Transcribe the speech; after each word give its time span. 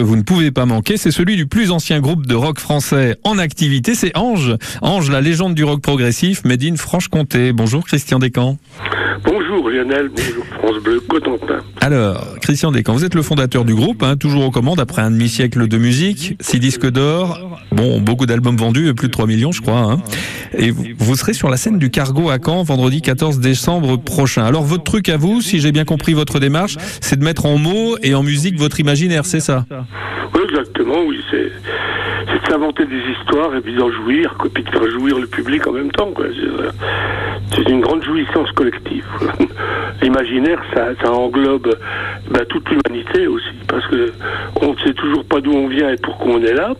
Vous 0.00 0.14
ne 0.14 0.22
pouvez 0.22 0.52
pas 0.52 0.64
manquer, 0.64 0.96
c'est 0.96 1.10
celui 1.10 1.34
du 1.34 1.46
plus 1.48 1.72
ancien 1.72 1.98
groupe 1.98 2.24
de 2.24 2.36
rock 2.36 2.60
français 2.60 3.16
en 3.24 3.36
activité, 3.36 3.96
c'est 3.96 4.16
Ange. 4.16 4.54
Ange, 4.80 5.10
la 5.10 5.20
légende 5.20 5.56
du 5.56 5.64
rock 5.64 5.82
progressif, 5.82 6.44
made 6.44 6.62
in 6.62 6.76
Franche-Comté. 6.76 7.52
Bonjour 7.52 7.84
Christian 7.84 8.20
Descamps. 8.20 8.58
Lionel, 9.66 10.10
bonjour 10.14 10.44
France 10.46 10.82
Bleu, 10.82 11.00
Cotentin. 11.00 11.60
Alors, 11.80 12.38
Christian 12.40 12.70
Descamps, 12.70 12.92
vous 12.92 13.04
êtes 13.04 13.14
le 13.14 13.22
fondateur 13.22 13.64
du 13.64 13.74
groupe, 13.74 14.02
hein, 14.02 14.16
toujours 14.16 14.44
aux 14.44 14.50
commandes 14.50 14.78
après 14.78 15.02
un 15.02 15.10
demi-siècle 15.10 15.66
de 15.66 15.78
musique, 15.78 16.36
six 16.40 16.60
disques 16.60 16.88
d'or, 16.88 17.58
bon, 17.72 18.00
beaucoup 18.00 18.26
d'albums 18.26 18.56
vendus, 18.56 18.94
plus 18.94 19.08
de 19.08 19.12
3 19.12 19.26
millions 19.26 19.50
je 19.50 19.60
crois. 19.60 19.78
Hein. 19.78 20.02
Et 20.56 20.70
vous, 20.70 21.16
serez 21.16 21.32
sur 21.32 21.50
la 21.50 21.56
scène 21.56 21.78
du 21.78 21.90
Cargo 21.90 22.30
à 22.30 22.38
Caen 22.44 22.62
vendredi 22.62 23.02
14 23.02 23.40
décembre 23.40 23.96
prochain. 23.96 24.44
Alors 24.44 24.62
votre 24.62 24.84
truc 24.84 25.08
à 25.08 25.16
vous, 25.16 25.40
si 25.40 25.58
j'ai 25.58 25.72
bien 25.72 25.84
compris 25.84 26.14
votre 26.14 26.38
démarche, 26.38 26.76
c'est 27.00 27.18
de 27.18 27.24
mettre 27.24 27.46
en 27.46 27.58
mots 27.58 27.96
et 28.02 28.14
en 28.14 28.22
musique 28.22 28.58
votre 28.58 28.78
imaginaire, 28.78 29.26
c'est 29.26 29.40
ça? 29.40 29.66
Oui, 30.34 30.40
exactement, 30.48 31.04
oui, 31.06 31.18
c'est 31.30 31.50
s'inventer 32.48 32.84
des 32.86 33.00
histoires 33.12 33.54
et 33.54 33.60
puis 33.60 33.74
d'en 33.74 33.90
jouir, 33.90 34.34
puis 34.52 34.62
de 34.62 34.70
faire 34.70 34.90
jouir 34.90 35.18
le 35.18 35.26
public 35.26 35.66
en 35.66 35.72
même 35.72 35.90
temps. 35.92 36.12
C'est 37.54 37.68
une 37.68 37.80
grande 37.80 38.04
jouissance 38.04 38.50
collective. 38.52 39.06
L'imaginaire, 40.02 40.60
ça, 40.74 40.88
ça 41.02 41.12
englobe 41.12 41.76
bah, 42.30 42.44
toute 42.48 42.68
l'humanité 42.70 43.26
aussi, 43.26 43.54
parce 43.66 43.86
que 43.88 44.12
on 44.60 44.72
ne 44.72 44.78
sait 44.78 44.94
toujours 44.94 45.24
pas 45.24 45.40
d'où 45.40 45.52
on 45.52 45.68
vient 45.68 45.90
et 45.90 45.96
pourquoi 45.96 46.34
on 46.34 46.42
est 46.42 46.54
là, 46.54 46.74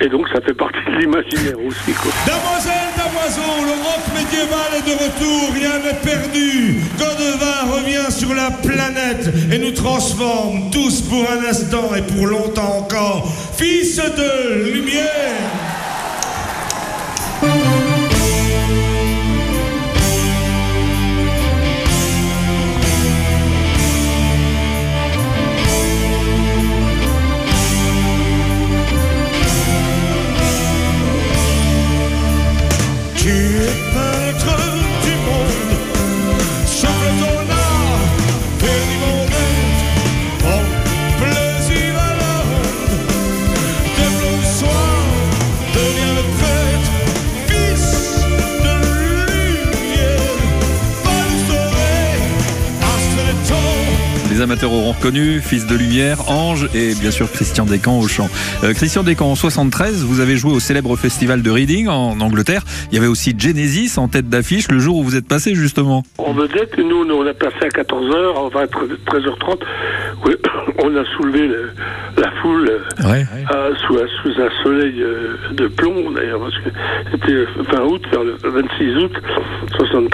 et 0.00 0.08
donc 0.08 0.28
ça 0.28 0.40
fait 0.40 0.54
partie 0.54 0.78
de 0.86 0.98
l'imaginaire 0.98 1.58
aussi. 1.66 1.92
Quoi. 1.92 2.12
Damoiselles, 2.26 2.92
damoiseaux, 2.96 3.64
le 3.64 3.72
rock 3.82 4.04
médiéval 4.14 4.70
est 4.76 4.86
de 4.86 4.92
retour, 4.92 5.54
rien 5.54 5.78
n'est 5.78 6.00
perdu. 6.00 6.80
Godevin 6.98 7.76
revient 7.76 8.10
sur 8.10 8.34
la 8.34 8.50
planète 8.50 9.30
et 9.52 9.58
nous 9.58 9.72
transforme 9.72 10.70
tous 10.70 11.02
pour 11.02 11.24
un 11.30 11.48
instant 11.48 11.94
et 11.96 12.02
pour 12.02 12.26
longtemps 12.26 12.78
encore. 12.78 13.28
Fils 13.56 13.96
de 13.96 14.72
lumière. 14.72 15.75
Tu 33.26 33.32
es 33.32 34.15
Les 54.36 54.42
amateurs 54.42 54.70
auront 54.70 54.92
reconnu, 54.92 55.40
Fils 55.40 55.66
de 55.66 55.74
Lumière, 55.74 56.28
Ange 56.30 56.68
et 56.74 56.92
bien 56.94 57.10
sûr 57.10 57.32
Christian 57.32 57.64
Descamps 57.64 57.98
au 57.98 58.06
chant. 58.06 58.28
Euh, 58.64 58.74
Christian 58.74 59.02
Descamps, 59.02 59.30
en 59.30 59.34
73, 59.34 60.04
vous 60.04 60.20
avez 60.20 60.36
joué 60.36 60.52
au 60.52 60.60
célèbre 60.60 60.94
festival 60.94 61.40
de 61.40 61.50
Reading 61.50 61.88
en 61.88 62.20
Angleterre. 62.20 62.60
Il 62.92 62.96
y 62.96 62.98
avait 62.98 63.06
aussi 63.06 63.34
Genesis 63.38 63.96
en 63.96 64.08
tête 64.08 64.28
d'affiche 64.28 64.70
le 64.70 64.78
jour 64.78 64.98
où 64.98 65.02
vous 65.04 65.16
êtes 65.16 65.26
passé 65.26 65.54
justement. 65.54 66.02
En 66.18 66.34
vedette, 66.34 66.76
nous, 66.76 67.06
nous, 67.06 67.14
on 67.14 67.26
a 67.26 67.32
passé 67.32 67.56
à 67.62 67.68
14h, 67.68 68.36
enfin 68.36 68.64
13h30, 68.64 69.56
oui, 70.26 70.34
on 70.84 70.94
a 70.94 71.04
soulevé 71.16 71.48
le- 71.48 71.70
la 72.18 72.30
foule 72.42 72.68
euh, 72.68 73.08
Ouais. 73.10 73.24
sous, 73.86 73.94
un- 73.96 74.22
sous 74.22 74.38
un 74.42 74.62
soleil 74.62 75.00
euh, 75.02 75.36
de 75.52 75.66
plomb 75.68 76.10
d'ailleurs, 76.10 76.40
parce 76.40 76.56
que 76.56 76.70
c'était 77.10 77.46
fin 77.74 77.82
août, 77.84 78.02
vers 78.12 78.22
le 78.22 78.36
26 78.44 78.96
août 79.02 79.12
73. 79.78 80.10